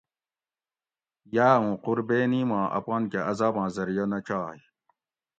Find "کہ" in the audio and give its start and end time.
3.11-3.19